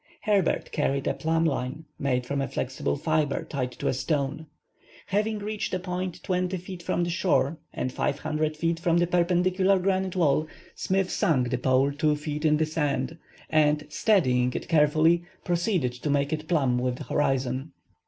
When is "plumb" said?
1.13-1.45, 16.47-16.79